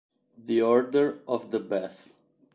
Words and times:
The 0.35 0.63
Order 0.63 1.19
of 1.27 1.51
the 1.51 1.59
Bath 1.59 2.09